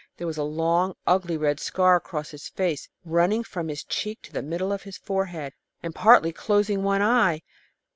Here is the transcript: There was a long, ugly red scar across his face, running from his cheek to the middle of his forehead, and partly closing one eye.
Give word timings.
There 0.17 0.25
was 0.25 0.39
a 0.39 0.43
long, 0.43 0.95
ugly 1.05 1.37
red 1.37 1.59
scar 1.59 1.95
across 1.97 2.31
his 2.31 2.49
face, 2.49 2.89
running 3.05 3.43
from 3.43 3.67
his 3.67 3.83
cheek 3.83 4.19
to 4.23 4.33
the 4.33 4.41
middle 4.41 4.71
of 4.73 4.81
his 4.81 4.97
forehead, 4.97 5.53
and 5.83 5.93
partly 5.93 6.33
closing 6.33 6.81
one 6.81 7.03
eye. 7.03 7.43